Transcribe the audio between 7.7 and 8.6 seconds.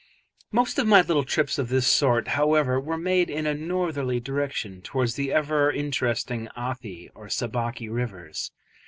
rivers.